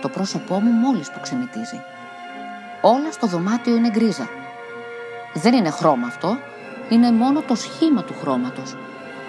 [0.00, 1.80] Το πρόσωπό μου μόλις που ξεμητίζει.
[2.80, 4.28] Όλα στο δωμάτιο είναι γκρίζα.
[5.34, 6.38] Δεν είναι χρώμα αυτό,
[6.88, 8.76] είναι μόνο το σχήμα του χρώματος.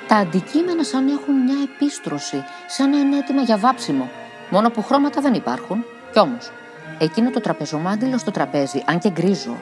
[0.08, 4.10] Τα αντικείμενα σαν έχουν μια επίστρωση, σαν να είναι έτοιμα για βάψιμο,
[4.54, 5.86] Μόνο που χρώματα δεν υπάρχουν.
[6.12, 6.52] Κι όμως,
[7.00, 9.56] εκείνο το τραπεζομάντιλο στο τραπέζι, αν και γκρίζο,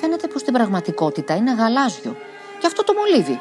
[0.00, 2.16] φαίνεται πως στην πραγματικότητα είναι γαλάζιο.
[2.60, 3.40] Και αυτό το μολύβι.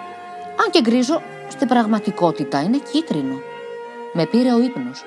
[0.63, 3.41] Αν και γκρίζο, στην πραγματικότητα είναι κίτρινο.
[4.13, 5.03] Με πήρε ο ύπνος.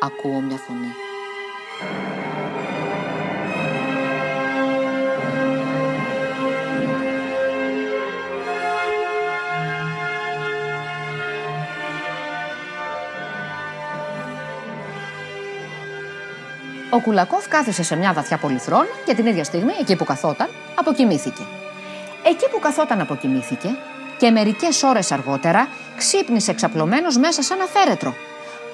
[0.00, 0.94] Ακούω μια φωνή.
[16.90, 21.42] Ο Κουλακόφ κάθεσε σε μια βαθιά πολυθρόνα και την ίδια στιγμή, εκεί που καθόταν, αποκοιμήθηκε.
[22.22, 23.68] Εκεί που καθόταν αποκοιμήθηκε
[24.18, 28.14] και μερικές ώρες αργότερα ξύπνησε εξαπλωμένος μέσα σε ένα φέρετρο.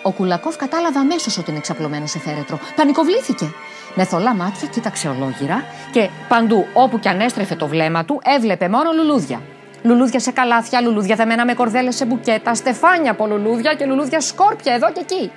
[0.02, 2.58] Ο Κουλακόφ κατάλαβε αμέσως ότι είναι εξαπλωμένος σε φέρετρο.
[2.76, 3.52] Πανικοβλήθηκε.
[3.94, 8.68] Με θολά μάτια κοίταξε ολόγυρα και παντού όπου κι αν έστρεφε το βλέμμα του έβλεπε
[8.68, 9.40] μόνο λουλούδια.
[9.82, 14.74] Λουλούδια σε καλάθια, λουλούδια δεμένα με κορδέλες σε μπουκέτα, στεφάνια από λουλούδια και λουλούδια σκόρπια
[14.74, 15.32] εδώ και εκεί.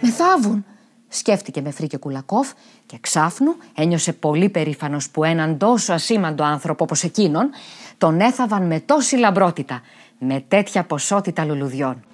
[0.00, 0.64] Με θάβουν,
[1.12, 2.50] σκέφτηκε με φρίκε Κουλακόφ
[2.86, 7.50] και ξάφνου ένιωσε πολύ περήφανος που έναν τόσο ασήμαντο άνθρωπο όπως εκείνον
[7.98, 9.82] τον έθαβαν με τόση λαμπρότητα,
[10.18, 12.04] με τέτοια ποσότητα λουλουδιών.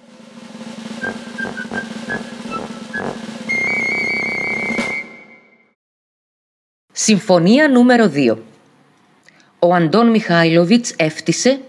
[6.91, 8.37] Συμφωνία νούμερο 2
[9.59, 11.59] Ο Αντών Μιχάηλοβιτς έφτισε,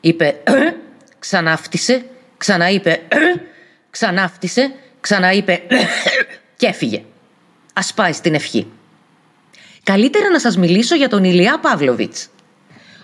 [0.00, 0.36] είπε
[1.18, 2.04] ξανάφτισε,
[2.36, 3.00] ξαναείπε
[3.90, 5.62] ξανάφτισε, ξαναείπε
[6.60, 7.02] και έφυγε.
[7.72, 8.66] Α πάει στην ευχή.
[9.82, 12.28] Καλύτερα να σας μιλήσω για τον Ηλιά Παύλοβιτς.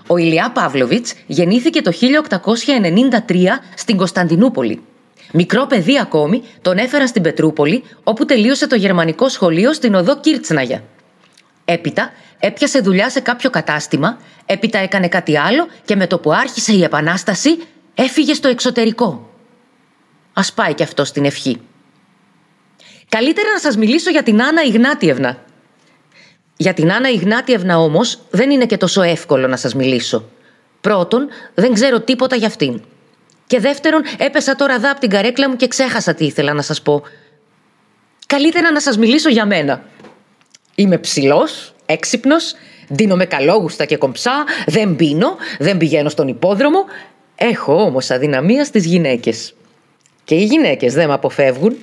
[0.06, 1.92] Ο Ηλιά Παύλοβιτς γεννήθηκε το
[3.26, 4.82] 1893 στην Κωνσταντινούπολη.
[5.32, 10.84] Μικρό παιδί ακόμη τον έφεραν στην Πετρούπολη, όπου τελείωσε το γερμανικό σχολείο στην οδό Κίρτσναγια.
[11.64, 16.72] Έπειτα έπιασε δουλειά σε κάποιο κατάστημα, έπειτα έκανε κάτι άλλο και με το που άρχισε
[16.72, 17.58] η Επανάσταση
[17.94, 19.30] έφυγε στο εξωτερικό.
[20.32, 21.60] Ας πάει κι αυτό στην ευχή.
[23.08, 25.44] Καλύτερα να σας μιλήσω για την Άννα Ιγνάτιευνα.
[26.56, 30.28] Για την Άννα Ιγνάτιευνα όμως δεν είναι και τόσο εύκολο να σας μιλήσω.
[30.80, 32.82] Πρώτον, δεν ξέρω τίποτα για αυτήν.
[33.46, 36.82] Και δεύτερον, έπεσα τώρα εδώ από την καρέκλα μου και ξέχασα τι ήθελα να σας
[36.82, 37.02] πω.
[38.26, 39.82] Καλύτερα να σας μιλήσω για μένα.
[40.74, 42.54] Είμαι ψηλός, έξυπνος,
[42.88, 46.84] δίνομαι καλόγουστα και κομψά, δεν πίνω, δεν πηγαίνω στον υπόδρομο.
[47.34, 49.54] Έχω όμως αδυναμία στις γυναίκες.
[50.24, 51.76] Και οι γυναίκες δεν με αποφεύγουν.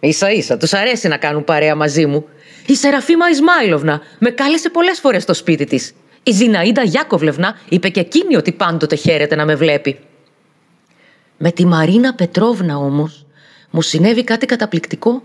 [0.00, 2.28] Ίσα ίσα, τους αρέσει να κάνουν παρέα μαζί μου.
[2.66, 5.94] Η Σεραφίμα Ισμάιλοβνα με κάλεσε πολλές φορές στο σπίτι της.
[6.22, 9.98] Η Ζιναΐντα Γιάκοβλευνα είπε και εκείνη ότι πάντοτε χαίρεται να με βλέπει.
[11.36, 13.26] Με τη Μαρίνα Πετρόβνα όμως
[13.70, 15.22] μου συνέβη κάτι καταπληκτικό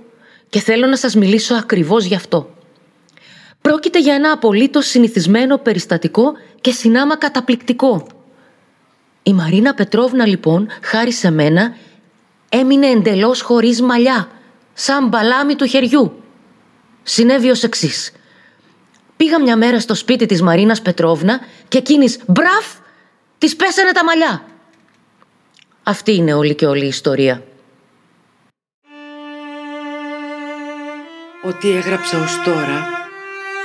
[0.49, 2.49] και θέλω να σας μιλήσω ακριβώς γι' αυτό.
[3.61, 8.07] Πρόκειται για ένα απολύτως συνηθισμένο περιστατικό και συνάμα καταπληκτικό.
[9.23, 11.75] Η Μαρίνα Πετρόβνα λοιπόν, χάρη σε μένα,
[12.49, 14.27] έμεινε εντελώς χωρίς μαλλιά,
[14.73, 16.23] σαν μπαλάμι του χεριού.
[17.03, 18.11] Συνέβη ως εξής.
[19.17, 22.65] Πήγα μια μέρα στο σπίτι της Μαρίνας Πετρόβνα και εκείνης μπραφ,
[23.37, 24.43] της πέσανε τα μαλλιά.
[25.83, 27.43] Αυτή είναι όλη και όλη η ιστορία.
[31.45, 32.87] Ό,τι έγραψα ως τώρα,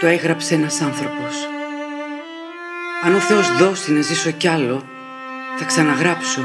[0.00, 1.48] το έγραψε ένας άνθρωπος.
[3.04, 4.84] Αν ο Θεός δώσει να ζήσω κι άλλο,
[5.58, 6.40] θα ξαναγράψω.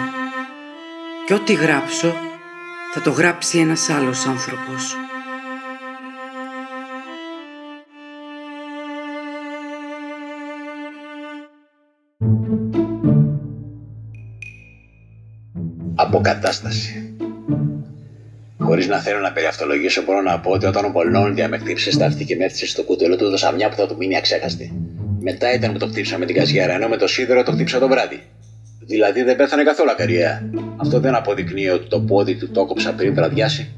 [1.25, 2.15] Και ό,τι γράψω,
[2.95, 4.95] θα το γράψει ένας άλλος άνθρωπος.
[15.95, 17.15] Αποκατάσταση.
[18.57, 22.05] Χωρίς να θέλω να περιαυτολογήσω, μπορώ να πω ότι όταν ο Πολώνδια με χτύπησε στα
[22.05, 24.73] αυτή και με έθισε στο κουτελό του, έδωσα μια που θα του μείνει αξέχαστη.
[25.19, 27.87] Μετά ήταν που το χτύπησα με την καζιέρα, ενώ με το σίδερο το χτύπησα το
[27.87, 28.23] βράδυ.
[28.85, 30.49] Δηλαδή δεν πέθανε καθόλου ακαριέα.
[30.77, 33.71] Αυτό δεν αποδεικνύει ότι το πόδι του το κόψα πριν βραδιάσει.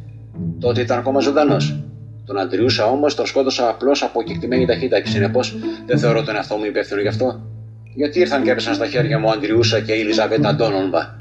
[0.59, 1.83] Τότε ήταν ακόμα ζωντανός.
[2.25, 6.55] Τον αντριούσα όμως, τον σκότωσα απλώς από κεκτημένη ταχύτητα και συνεπώς δεν θεωρώ τον εαυτό
[6.55, 7.41] μου υπεύθυνο γι' αυτό.
[7.95, 11.15] Γιατί ήρθαν και έπεσαν στα χέρια μου ο Αντριούσα και η Ελιζαβέτα Ντόνονβα.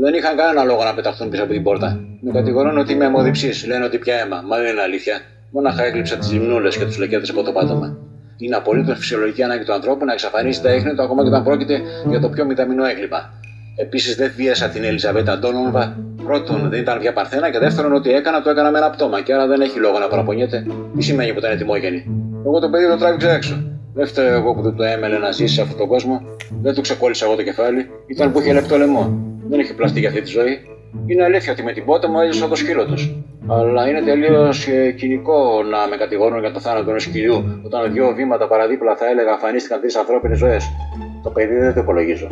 [0.00, 2.00] Δεν είχαν κανένα λόγο να πεταχτούν πίσω από την πόρτα.
[2.20, 4.42] Με κατηγορούν ότι είμαι αιμοδιψή, λένε ότι πια αίμα.
[4.46, 5.20] Μα δεν είναι αλήθεια.
[5.50, 7.98] Μόναχα έκλειψα τις λιμνούλες και τους λεκέτες από το πάτωμα.
[8.40, 11.80] Είναι απολύτω φυσιολογική ανάγκη του ανθρώπου να εξαφανίσει τα ίχνη του ακόμα και όταν πρόκειται
[12.08, 13.32] για το πιο μηδαμινό έγκλημα.
[13.76, 15.96] Επίσης δεν βίασα την Ελιζαβέτα Ντόνομβα.
[16.24, 19.34] Πρώτον, δεν ήταν πια παρθένα και δεύτερον, ότι έκανα το έκανα με ένα πτώμα και
[19.34, 20.66] άρα δεν έχει λόγο να παραπονιέται.
[20.96, 22.04] Τι σημαίνει που ήταν ετοιμόγενη;
[22.46, 23.62] Εγώ το παιδί το τράβηξα έξω.
[23.94, 26.22] Δεν φταίω εγώ που δεν το έμελε να ζήσει σε αυτόν τον κόσμο.
[26.62, 27.90] Δεν του ξεκόλλησα εγώ το κεφάλι.
[28.06, 29.18] Ήταν που είχε λεπτό λαιμό.
[29.48, 30.58] Δεν είχε πλαστεί για αυτή τη ζωή.
[31.06, 33.14] Είναι αλήθεια ότι με την πότα μου έζησα το σκύλο τους.
[33.48, 38.14] Αλλά είναι τελείως ε, κοινικό να με κατηγορούν για το θάνατο ενός σκυλιού, όταν δύο
[38.14, 40.70] βήματα παραδίπλα θα έλεγα αφανίστηκαν τρεις ανθρώπινες ζωές.
[41.22, 42.28] Το παιδί δεν το υπολογίζω.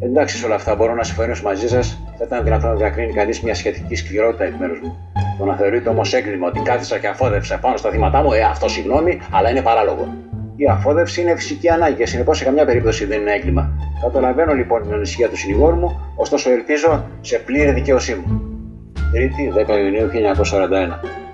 [0.00, 1.98] Εντάξει, σε όλα αυτά μπορώ να συμφωνήσω μαζί σας.
[2.18, 4.96] Θα ήταν δυνατόν να διακρίνει κανείς μια σχετική σκληρότητα εκ μέρους μου.
[5.38, 8.68] Το να θεωρείται όμως έγκλημα ότι κάθισα και αφόδευσα πάνω στα θύματα μου, ε, αυτό
[8.68, 10.14] συγγνώμη, αλλά είναι παράλογο.
[10.56, 13.70] Η αφόδευση είναι φυσική ανάγκη και συνεπώς σε καμιά περίπτωση δεν είναι έγκλημα.
[14.02, 18.40] Καταλαβαίνω λοιπόν την ανησυχία του συνηγόρου μου, ωστόσο ελπίζω σε πλήρη δικαίωσή μου.
[19.12, 21.26] Τρίτη, 10 Ιουνίου 1941.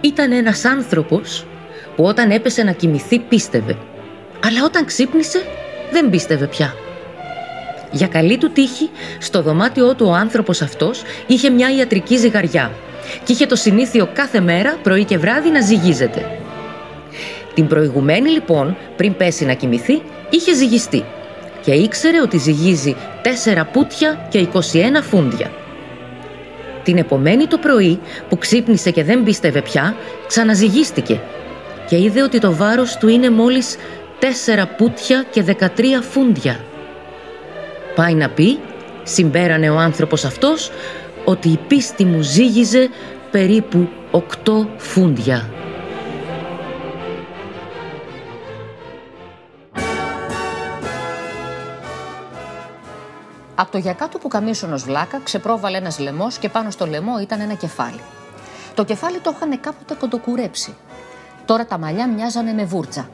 [0.00, 1.46] Ήταν ένας άνθρωπος
[1.96, 3.76] που όταν έπεσε να κοιμηθεί πίστευε.
[4.44, 5.42] Αλλά όταν ξύπνησε
[5.92, 6.74] δεν πίστευε πια.
[7.90, 12.70] Για καλή του τύχη, στο δωμάτιό του ο άνθρωπος αυτός είχε μια ιατρική ζυγαριά
[13.24, 16.38] και είχε το συνήθειο κάθε μέρα, πρωί και βράδυ, να ζυγίζεται.
[17.54, 21.04] Την προηγουμένη λοιπόν, πριν πέσει να κοιμηθεί, είχε ζυγιστεί
[21.64, 22.96] και ήξερε ότι ζυγίζει
[23.54, 24.58] 4 πούτια και 21
[25.02, 25.50] φούντια.
[26.82, 31.20] Την επομένη το πρωί που ξύπνησε και δεν πίστευε πια, ξαναζυγίστηκε
[31.88, 33.76] και είδε ότι το βάρος του είναι μόλις
[34.22, 35.66] 4 πούτια και 13
[36.10, 36.60] φούντια.
[37.94, 38.58] Πάει να πει,
[39.02, 40.70] συμπέρανε ο άνθρωπος αυτός,
[41.24, 42.88] ότι η πίστη μου ζύγιζε
[43.30, 44.20] περίπου 8
[44.76, 45.50] φούντια.
[53.54, 57.54] Από το γιακάτο που καμίσωνος βλάκα ξεπρόβαλε ένας λαιμός και πάνω στο λαιμό ήταν ένα
[57.54, 58.00] κεφάλι.
[58.74, 60.76] Το κεφάλι το είχαν κάποτε κοντοκουρέψει.
[61.44, 63.08] Τώρα τα μαλλιά μοιάζανε με βούρτσα.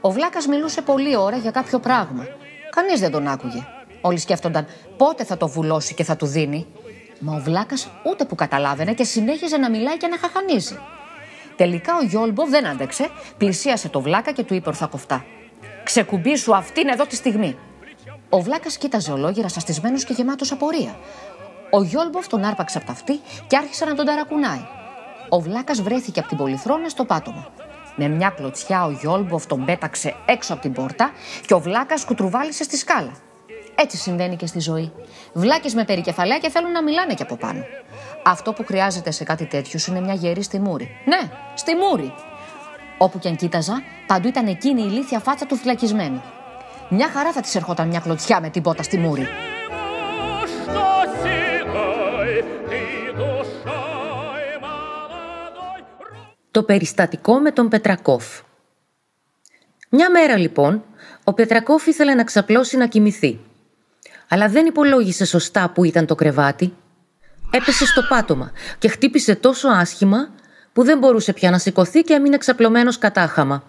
[0.00, 2.26] Ο βλάκας μιλούσε πολλή ώρα για κάποιο πράγμα.
[2.70, 3.66] Κανείς δεν τον άκουγε.
[4.00, 6.66] Όλοι σκέφτονταν πότε θα το βουλώσει και θα του δίνει.
[7.18, 10.78] Μα ο Βλάκας ούτε που καταλάβαινε και συνέχιζε να μιλάει και να χαχανίζει.
[11.56, 15.24] Τελικά ο Γιόλμπο δεν άντεξε, πλησίασε το Βλάκα και του είπε ορθακοφτά.
[15.84, 17.56] Ξεκουμπίσου αυτήν εδώ τη στιγμή.
[18.28, 20.98] Ο Βλάκας κοίταζε ολόγυρα σαστισμένος και γεμάτος απορία.
[21.70, 24.66] Ο Γιόλμποφ τον άρπαξε από τα αυτή και άρχισε να τον ταρακουνάει.
[25.28, 27.48] Ο Βλάκας βρέθηκε από την πολυθρόνα στο πάτωμα.
[27.96, 31.10] Με μια κλωτσιά ο Γιόλμποφ τον πέταξε έξω από την πόρτα
[31.46, 33.12] και ο Βλάκας κουτρουβάλισε στη σκάλα.
[33.74, 34.92] Έτσι συμβαίνει και στη ζωή.
[35.32, 37.64] Βλάκες με περικεφαλαία θέλουν να μιλάνε και από πάνω.
[38.24, 40.88] Αυτό που χρειάζεται σε κάτι τέτοιο είναι μια γερή στη μούρη.
[41.04, 42.14] Ναι, στη μούρη.
[42.98, 46.22] Όπου και αν κοίταζα, παντού ήταν εκείνη η ηλίθια φάτσα του φυλακισμένου.
[46.88, 49.28] Μια χαρά θα της ερχόταν μια κλωτσιά με την πότα στη μούρη.
[56.50, 58.40] Το περιστατικό με τον Πετρακόφ.
[59.90, 60.84] Μια μέρα λοιπόν,
[61.24, 63.40] ο Πετρακόφ ήθελε να ξαπλώσει να κοιμηθεί.
[64.28, 66.74] Αλλά δεν υπολόγισε σωστά που ήταν το κρεβάτι.
[67.50, 70.30] Έπεσε στο πάτωμα και χτύπησε τόσο άσχημα
[70.72, 73.62] που δεν μπορούσε πια να σηκωθεί και έμεινε ξαπλωμένος κατάχαμα.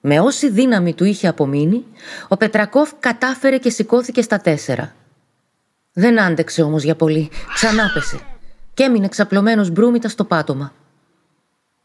[0.00, 1.84] Με όση δύναμη του είχε απομείνει,
[2.28, 4.94] ο Πετρακόφ κατάφερε και σηκώθηκε στα τέσσερα.
[5.92, 8.20] Δεν άντεξε όμως για πολύ, ξανάπεσε
[8.74, 10.72] και έμεινε ξαπλωμένος μπρούμητα στο πάτωμα.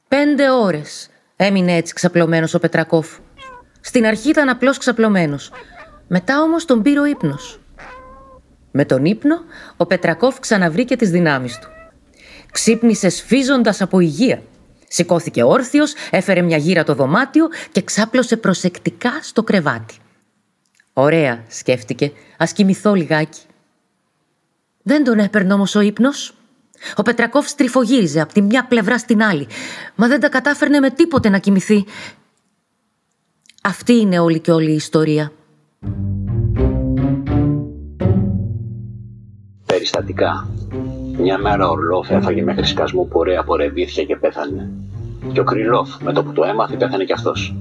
[0.10, 3.18] Πέντε ώρες έμεινε έτσι ξαπλωμένος ο Πετρακόφ.
[3.82, 5.52] Στην αρχή ήταν απλώς ξαπλωμένος.
[6.08, 7.60] Μετά όμως τον πήρε ο ύπνος.
[8.72, 9.36] Με τον ύπνο,
[9.78, 11.68] ο Πετρακόφ ξαναβρήκε τις δυνάμεις του.
[12.52, 14.42] Ξύπνησε σφίζοντας από υγεία.
[14.88, 19.96] Σηκώθηκε όρθιος, έφερε μια γύρα το δωμάτιο και ξάπλωσε προσεκτικά στο κρεβάτι.
[20.94, 23.42] Ωραία, σκέφτηκε, ας κοιμηθώ λιγάκι.
[24.82, 26.34] Δεν τον έπαιρνε όμως ο ύπνος.
[26.96, 29.48] Ο Πετρακόφ στριφογύριζε από τη μια πλευρά στην άλλη,
[29.96, 31.86] μα δεν τα κατάφερνε με τίποτε να κοιμηθεί.
[33.64, 35.32] Αυτή είναι όλη και όλη η ιστορία.
[39.66, 40.50] Περιστατικά.
[41.18, 44.70] Μια μέρα ο Ορλόφ έφαγε μέχρι σκασμού που ωραία πορευήθηκε και πέθανε.
[45.34, 47.56] Και ο Κρυλόφ με το που το έμαθε πέθανε κι αυτός.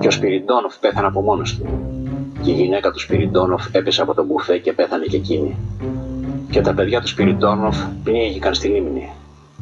[0.00, 1.66] Και ο Σπυριντόνοφ πέθανε από μόνος του.
[2.42, 5.56] Και η γυναίκα του Σπυριντόνοφ έπεσε από το μπουφέ και πέθανε κι εκείνη
[6.54, 9.12] και τα παιδιά του Σπυριτόνοφ πνίγηκαν στη λίμνη.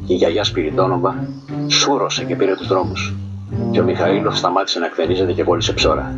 [0.05, 1.27] Και η γιαγιά Σπυριτόνοβα
[1.67, 3.13] σούρωσε και πήρε τους δρόμους.
[3.71, 6.15] Και ο Μιχαήλοφ σταμάτησε να εκθενίζεται και κόλλησε ψώρα.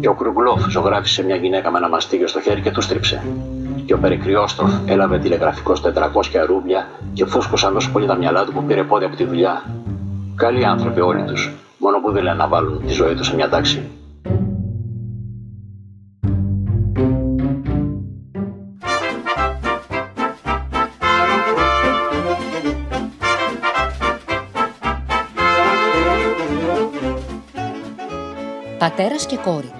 [0.00, 3.22] Και ο Κρουγκλόφ ζωγράφησε μια γυναίκα με ένα μαστίγιο στο χέρι και τους στρίψε.
[3.86, 8.64] Και ο Περικριόστροφ έλαβε τηλεγραφικό 400 ρούμπια και φούσκωσαν τόσο πολύ τα μυαλά του που
[8.64, 9.62] πήρε πόδι από τη δουλειά.
[10.34, 13.48] Καλοί άνθρωποι όλοι τους, μόνο που δεν λένε να βάλουν τη ζωή τους σε μια
[13.48, 13.82] τάξη.
[29.02, 29.72] Πατέρας και κόρη.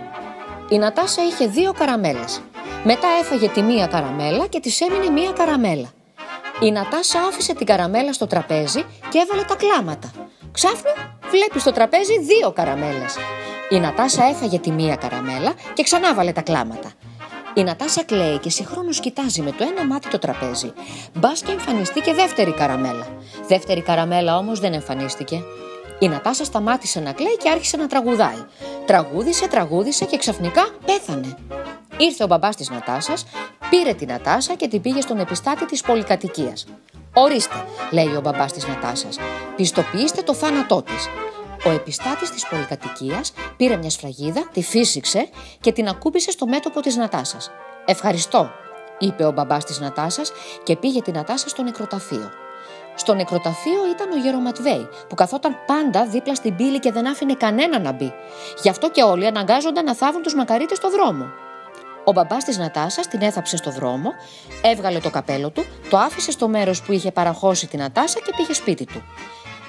[0.69, 2.43] Η Νατάσα είχε δύο καραμέλες.
[2.85, 5.89] Μετά έφαγε τη μία καραμέλα και της έμεινε μία καραμέλα.
[6.61, 10.11] Η Νατάσα άφησε την καραμέλα στο τραπέζι και έβαλε τα κλάματα.
[10.53, 10.93] Ξάφνου
[11.31, 13.17] βλέπεις στο τραπέζι δύο καραμέλες.
[13.71, 16.91] Η Νατάσα έφαγε τη μία καραμέλα και ξανά βάλε τα κλάματα.
[17.55, 20.73] Η Νατάσα κλαίει και συγχρόνως κοιτάζει με το ένα μάτι το τραπέζι.
[21.15, 23.07] Μπας και εμφανιστεί και δεύτερη καραμέλα.
[23.49, 25.43] Δεύτερη καραμέλα όμως δεν εμφανίστηκε.
[26.03, 28.45] Η Νατάσα σταμάτησε να κλαίει και άρχισε να τραγουδάει.
[28.87, 31.37] Τραγούδισε, τραγούδισε και ξαφνικά πέθανε.
[31.97, 33.27] Ήρθε ο μπαμπάς της Νατάσας,
[33.71, 36.67] πήρε την Νατάσα και την πήγε στον επιστάτη της πολυκατοικίας.
[37.15, 39.19] Ορίστε, λέει ο μπαμπάς της Νατάσας,
[39.57, 41.09] πιστοποιήστε το θάνατό της.
[41.65, 45.29] Ο επιστάτης της πολυκατοικίας πήρε μια σφραγίδα, τη φύσηξε
[45.61, 47.51] και την ακούμπησε στο μέτωπο της Νατάσας.
[47.85, 48.51] Ευχαριστώ,
[48.99, 52.31] είπε ο μπαμπάς της Νατάσας και πήγε την Νατάσα στο νεκροταφείο.
[52.95, 57.79] Στο νεκροταφείο ήταν ο Γεροματβέη, που καθόταν πάντα δίπλα στην πύλη και δεν άφηνε κανένα
[57.79, 58.13] να μπει.
[58.63, 61.25] Γι' αυτό και όλοι αναγκάζονταν να θάβουν τους μακαρίτε στο δρόμο.
[62.05, 64.11] Ο μπαμπάς της Νατάσα την έθαψε στο δρόμο,
[64.63, 68.53] έβγαλε το καπέλο του, το άφησε στο μέρος που είχε παραχώσει την Νατάσα και πήγε
[68.53, 69.03] σπίτι του.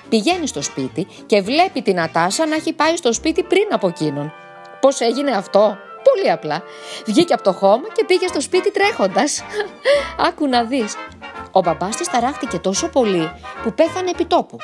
[0.10, 4.34] Πηγαίνει στο σπίτι και βλέπει την Νατάσα να έχει πάει στο σπίτι πριν από εκείνον.
[4.80, 6.64] Πώς έγινε αυτό, Πολύ απλά.
[7.06, 9.44] Βγήκε από το χώμα και πήγε στο σπίτι τρέχοντας.
[10.28, 10.96] Άκου να δεις.
[11.56, 13.32] Ο μπαμπάς της ταράχτηκε τόσο πολύ
[13.64, 14.58] που πέθανε επί τόπου.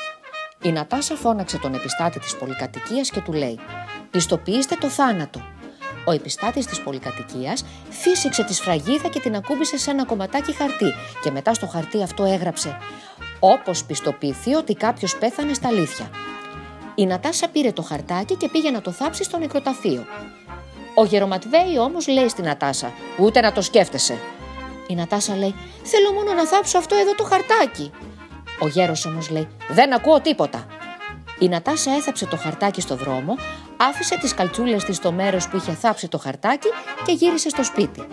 [0.62, 3.58] Η Νατάσα φώναξε τον επιστάτη της πολυκατοικίας και του λέει:
[4.10, 5.42] Πιστοποιήστε το θάνατο.
[6.04, 11.30] Ο επιστάτης της πολυκατοικίας φύσηξε τη σφραγίδα και την ακούμπησε σε ένα κομματάκι χαρτί και
[11.30, 12.76] μετά στο χαρτί αυτό έγραψε
[13.40, 16.10] Όπως πιστοποιηθεί ότι κάποιος πέθανε στα αλήθεια.
[16.94, 20.04] Η Νατάσα πήρε το χαρτάκι και πήγε να το θάψει στο νεκροταφείο.
[20.94, 24.18] Ο Γεροματβέη όμως λέει στην Νατάσα: Ούτε να το σκέφτεσαι.
[24.90, 27.90] Η Νατάσα λέει: Θέλω μόνο να θάψω αυτό εδώ το χαρτάκι.
[28.58, 30.66] Ο γέρος όμως λέει: Δεν ακούω τίποτα.
[31.38, 33.36] Η Νατάσα έθαψε το χαρτάκι στο δρόμο,
[33.76, 36.68] άφησε τις καλτσούλες της στο μέρος που είχε θάψει το χαρτάκι
[37.04, 38.06] και γύρισε στο σπίτι.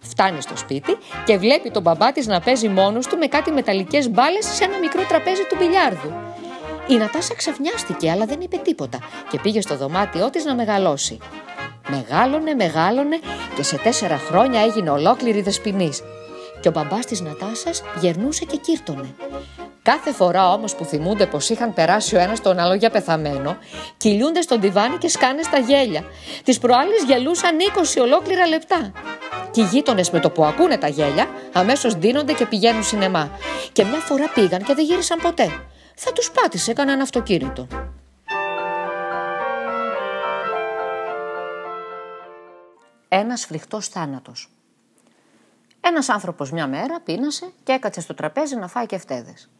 [0.00, 4.10] Φτάνει στο σπίτι και βλέπει τον μπαμπά της να παίζει μόνος του με κάτι μεταλλικές
[4.10, 6.12] μπάλες σε ένα μικρό τραπέζι του μπιλιάρδου.
[6.88, 8.98] Η Νατάσα ξαφνιάστηκε αλλά δεν είπε τίποτα
[9.30, 11.18] και πήγε στο δωμάτιό της να μεγαλώσει.
[11.90, 13.18] Μεγάλωνε, μεγάλωνε
[13.56, 16.02] και σε τέσσερα χρόνια έγινε ολόκληρη δεσποινής.
[16.60, 19.14] Και ο μπαμπάς της Νατάσας γερνούσε και κύρτωνε.
[19.82, 23.56] Κάθε φορά όμως που θυμούνται πως είχαν περάσει ο ένας τον άλλο για πεθαμένο,
[23.96, 26.04] κυλιούνται στον τιβάνι και σκάνε στα γέλια.
[26.44, 27.56] Τις προάλλες γελούσαν
[27.98, 28.92] 20 ολόκληρα λεπτά.
[29.50, 33.30] Και οι γείτονες με το που ακούνε τα γέλια, αμέσως δίνονται και πηγαίνουν σινεμά.
[33.72, 35.50] Και μια φορά πήγαν και δεν γύρισαν ποτέ.
[35.94, 37.66] Θα τους πάτησε κανένα αυτοκίνητο.
[43.08, 44.50] Ένας φρικτός θάνατος.
[45.80, 49.50] Ένας άνθρωπος μια μέρα πείνασε και έκατσε στο τραπέζι να φάει κεφτέδες.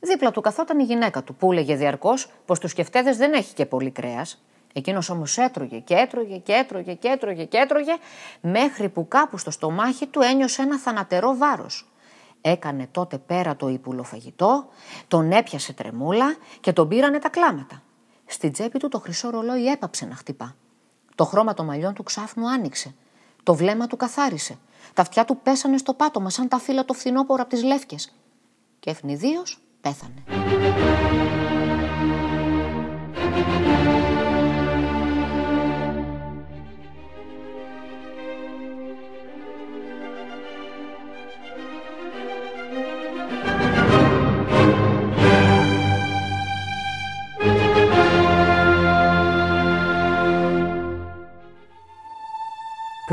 [0.00, 3.66] Δίπλα του καθόταν η γυναίκα του, που έλεγε διαρκώς πως τους κεφτέδες δεν έχει και
[3.66, 4.42] πολύ κρέας.
[4.72, 7.96] Εκείνος όμως έτρωγε και έτρωγε και έτρωγε και έτρωγε και έτρωγε,
[8.40, 11.88] μέχρι που κάπου στο στομάχι του ένιωσε ένα θανατερό βάρος.
[12.40, 14.68] Έκανε τότε πέρα το υπουλοφαγητό,
[15.08, 17.82] τον έπιασε τρεμούλα και τον πήρανε τα κλάματα.
[18.26, 20.54] Στην τσέπη του το χρυσό ρολόι έπαψε να χτυπά.
[21.16, 22.94] Το χρώμα των μαλλιών του ξάφνου άνοιξε.
[23.42, 24.58] Το βλέμμα του καθάρισε.
[24.94, 28.12] Τα αυτιά του πέσανε στο πάτωμα σαν τα φύλλα το φθινόπωρο από τις λεύκες.
[28.80, 30.24] Και ευνηδίως πέθανε.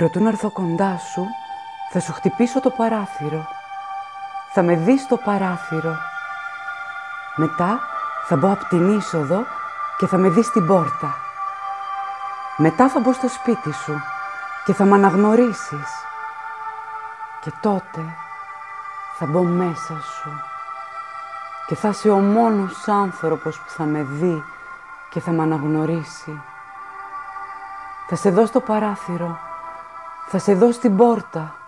[0.04, 1.26] Προτού να έρθω κοντά σου,
[1.92, 3.48] θα σου χτυπήσω το παράθυρο.
[4.54, 5.96] Θα με δεις στο παράθυρο
[7.36, 7.80] μετά
[8.28, 9.46] θα μπω από την είσοδο
[9.98, 11.16] και θα με δεις στην πόρτα.
[12.58, 14.02] Μετά θα μπω στο σπίτι σου
[14.66, 15.90] και θα με αναγνωρίσεις.
[17.42, 18.02] Και τότε
[19.18, 20.42] θα μπω μέσα σου
[21.68, 24.44] και θα είσαι ο μόνος άνθρωπος που θα με δει
[25.10, 26.42] και θα με αναγνωρίσει.
[28.08, 29.52] Θα σε δω στο παράθυρο,
[30.28, 31.64] θα σε δω στην πόρτα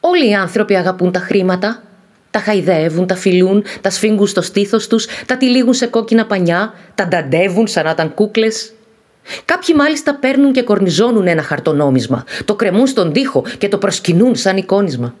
[0.00, 1.89] Όλοι οι άνθρωποι αγαπούν τα χρήματα.
[2.30, 7.06] Τα χαϊδεύουν, τα φιλούν, τα σφίγγουν στο στήθος τους, τα τυλίγουν σε κόκκινα πανιά, τα
[7.08, 8.72] νταντεύουν σαν να ήταν κούκλες.
[9.44, 14.56] Κάποιοι μάλιστα παίρνουν και κορνιζώνουν ένα χαρτονόμισμα, το κρεμούν στον τοίχο και το προσκυνούν σαν
[14.56, 15.14] εικόνισμα.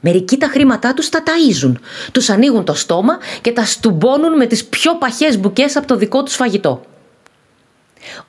[0.00, 1.72] Μερικοί τα χρήματά τους τα ταΐζουν,
[2.12, 6.22] τους ανοίγουν το στόμα και τα στουμπώνουν με τις πιο παχές μπουκές από το δικό
[6.22, 6.82] τους φαγητό.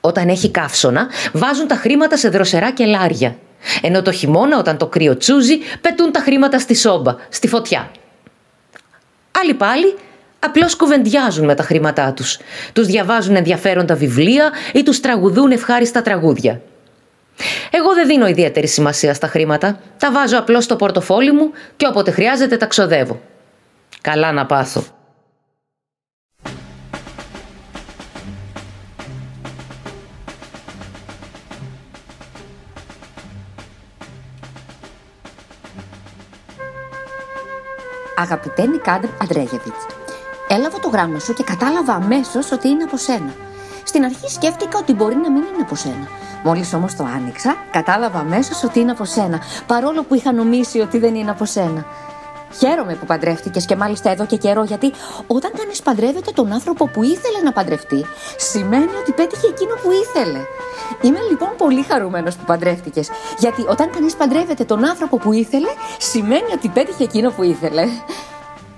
[0.00, 3.36] Όταν έχει καύσωνα, βάζουν τα χρήματα σε δροσερά κελάρια
[3.82, 7.90] ενώ το χειμώνα όταν το κρύο τσούζει πετούν τα χρήματα στη σόμπα, στη φωτιά.
[9.42, 9.94] Άλλοι πάλι
[10.38, 12.38] απλώς κουβεντιάζουν με τα χρήματά τους.
[12.72, 16.60] Τους διαβάζουν ενδιαφέροντα βιβλία ή τους τραγουδούν ευχάριστα τραγούδια.
[17.70, 19.80] Εγώ δεν δίνω ιδιαίτερη σημασία στα χρήματα.
[19.98, 23.20] Τα βάζω απλώς στο πορτοφόλι μου και όποτε χρειάζεται τα ξοδεύω.
[24.00, 24.95] Καλά να πάθω.
[38.18, 39.74] Αγαπητέ Νικάντερ Αντρέγεβιτ,
[40.48, 43.34] έλαβα το γράμμα σου και κατάλαβα αμέσως ότι είναι από σένα.
[43.84, 46.08] Στην αρχή σκέφτηκα ότι μπορεί να μην είναι από σένα.
[46.44, 50.98] Μόλις όμως το άνοιξα, κατάλαβα αμέσως ότι είναι από σένα, παρόλο που είχα νομίσει ότι
[50.98, 51.86] δεν είναι από σένα.
[52.52, 54.92] Χαίρομαι που παντρεύτηκες και μάλιστα εδώ και καιρό, γιατί
[55.26, 58.04] όταν κανεί παντρεύεται τον άνθρωπο που ήθελε να παντρευτεί,
[58.36, 60.38] σημαίνει ότι πέτυχε εκείνο που ήθελε.
[61.00, 66.52] Είμαι λοιπόν πολύ χαρούμενος που παντρεύτηκες, γιατί όταν κανεί παντρεύεται τον άνθρωπο που ήθελε, σημαίνει
[66.54, 67.86] ότι πέτυχε εκείνο που ήθελε.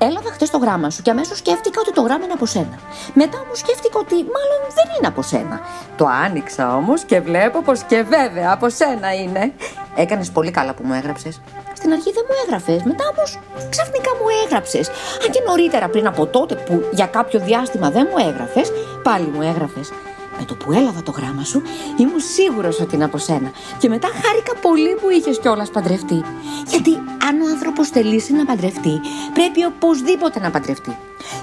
[0.01, 2.79] Έλαβα χτες το γράμμα σου και αμέσως σκέφτηκα ότι το γράμμα είναι από σένα.
[3.15, 5.61] Μετά όμως σκέφτηκα ότι μάλλον δεν είναι από σένα.
[5.97, 9.53] Το άνοιξα όμως και βλέπω πως και βέβαια από σένα είναι.
[9.95, 11.41] Έκανες πολύ καλά που μου έγραψες.
[11.79, 13.39] Στην αρχή δεν μου έγραφες, μετά όμως
[13.71, 14.89] ξαφνικά μου έγραψες.
[15.25, 18.73] Αν και νωρίτερα πριν από τότε που για κάποιο διάστημα δεν μου έγραφες,
[19.03, 19.93] πάλι μου έγραφες.
[20.39, 21.63] Με το που έλαβα το γράμμα σου,
[21.97, 23.51] ήμουν σίγουρος ότι είναι από σένα.
[23.79, 26.25] Και μετά χάρηκα πολύ που είχες κιόλας παντρευτεί.
[26.67, 26.93] Γιατί
[27.29, 29.01] αν ο άνθρωπος θελήσει να παντρευτεί,
[29.35, 30.97] πρέπει οπωσδήποτε να παντρευτεί.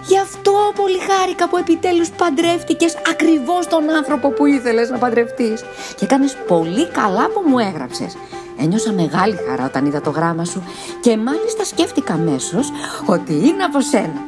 [0.06, 5.64] Γι' αυτό πολύ χάρηκα που επιτέλους παντρεύτηκες ακριβώς τον άνθρωπο που ήθελες να παντρευτείς.
[5.96, 8.18] Και κάνεις πολύ καλά που μου έγραψες.
[8.58, 10.64] Ένιωσα μεγάλη χαρά όταν είδα το γράμμα σου
[11.02, 12.72] και μάλιστα σκέφτηκα αμέσως
[13.06, 14.24] ότι είναι από σένα.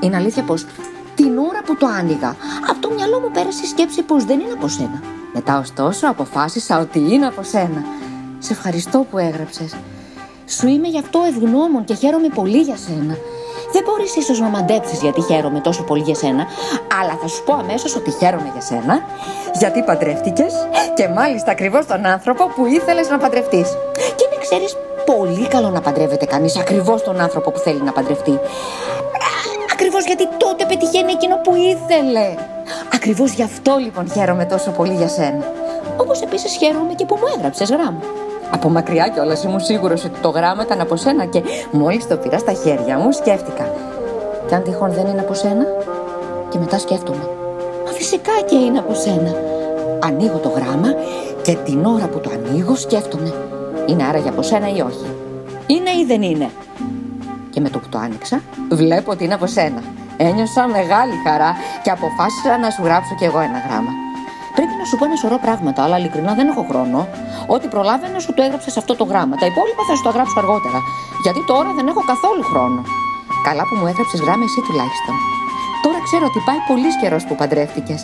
[0.00, 0.66] Είναι αλήθεια πως
[1.14, 2.36] την ώρα που το άνοιγα,
[2.70, 5.02] από το μυαλό μου πέρασε η σκέψη πως δεν είναι από σένα.
[5.34, 7.84] Μετά ωστόσο αποφάσισα ότι είναι από σένα.
[8.38, 9.74] Σε ευχαριστώ που έγραψες.
[10.46, 13.16] Σου είμαι γι' αυτό ευγνώμων και χαίρομαι πολύ για σένα.
[13.72, 16.46] Δεν μπορείς ίσως να μαντέψεις γιατί χαίρομαι τόσο πολύ για σένα,
[17.00, 19.00] αλλά θα σου πω αμέσως ότι χαίρομαι για σένα,
[19.58, 20.52] γιατί παντρεύτηκες
[20.94, 23.68] και μάλιστα ακριβώς τον άνθρωπο που ήθελες να παντρευτείς.
[24.16, 28.38] Και με ξέρεις πολύ καλό να παντρεύεται κανείς ακριβώς τον άνθρωπο που θέλει να παντρευτεί.
[29.72, 32.34] Ακριβώς γιατί τότε πετυχαίνει εκείνο που ήθελε.
[32.94, 35.44] Ακριβώς γι' αυτό λοιπόν χαίρομαι τόσο πολύ για σένα.
[35.96, 38.00] Όπως επίσης χαίρομαι και που μου έγραψες γράμμα.
[38.50, 42.38] Από μακριά κιόλας ήμουν σίγουρος ότι το γράμμα ήταν από σένα και μόλις το πήρα
[42.38, 43.72] στα χέρια μου σκέφτηκα.
[44.46, 45.64] Κι αν τυχόν δεν είναι από σένα,
[46.54, 47.28] και μετά σκέφτομαι.
[47.86, 49.34] Μα φυσικά και είναι από σένα.
[50.04, 50.88] Ανοίγω το γράμμα
[51.42, 53.32] και την ώρα που το ανοίγω σκέφτομαι.
[53.86, 55.06] Είναι άραγε από σένα ή όχι.
[55.66, 56.50] Είναι ή δεν είναι.
[57.50, 58.40] Και με το που το άνοιξα,
[58.70, 59.82] βλέπω ότι είναι από σένα.
[60.16, 64.03] Ένιωσα μεγάλη χαρά και αποφάσισα να σου γράψω κι εγώ ένα γράμμα.
[64.56, 67.08] Πρέπει να σου πω ένα σωρό πράγματα, αλλά ειλικρινά δεν έχω χρόνο.
[67.46, 69.34] Ό,τι προλάβαινα σου το έγραψα σε αυτό το γράμμα.
[69.42, 70.78] Τα υπόλοιπα θα σου το γράψω αργότερα.
[71.24, 72.80] Γιατί τώρα δεν έχω καθόλου χρόνο.
[73.46, 75.14] Καλά που μου έγραψες γράμμα εσύ τουλάχιστον.
[75.84, 78.00] Τώρα ξέρω ότι πάει πολύς καιρός που παντρεύτηκες.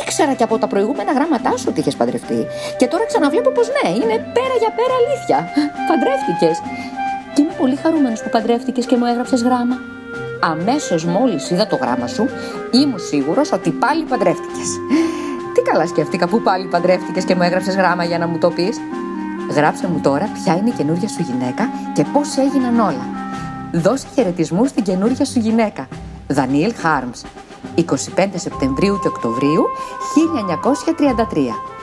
[0.00, 2.40] Ήξερα και από τα προηγούμενα γράμματά σου ότι είχες παντρευτεί.
[2.78, 5.38] Και τώρα ξαναβλέπω πως ναι, είναι πέρα για πέρα αλήθεια.
[5.88, 6.56] Παντρεύτηκες.
[7.34, 9.76] Και είμαι πολύ χαρούμενος που παντρεύτηκες και μου έγραψες γράμμα.
[10.40, 12.28] Αμέσως μόλις είδα το γράμμα σου,
[12.70, 14.68] ήμουν σίγουρος ότι πάλι παντρεύτηκες.
[15.56, 18.76] Τι καλά σκέφτηκα που πάλι παντρεύτηκες και μου έγραψες γράμμα για να μου το πεις.
[19.54, 23.06] Γράψε μου τώρα ποια είναι η καινούργια σου γυναίκα και πώς έγιναν όλα.
[23.72, 25.88] Δώσε χαιρετισμούς στην καινούργια σου γυναίκα.
[26.26, 27.22] Δανίελ Χάρμς,
[27.74, 27.82] 25
[28.34, 29.66] Σεπτεμβρίου και Οκτωβρίου
[30.14, 31.75] 1933.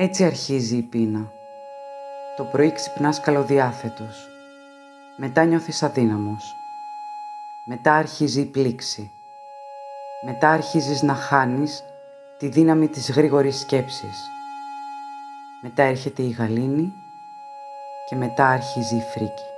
[0.00, 1.32] Έτσι αρχίζει η πείνα.
[2.36, 4.28] Το πρωί ξυπνάς καλοδιάθετος.
[5.16, 6.54] Μετά νιώθεις αδύναμος.
[7.64, 9.10] Μετά αρχίζει η πλήξη.
[10.24, 11.84] Μετά αρχίζεις να χάνεις
[12.38, 14.30] τη δύναμη της γρήγορης σκέψης.
[15.62, 16.92] Μετά έρχεται η γαλήνη
[18.08, 19.57] και μετά αρχίζει η φρίκη.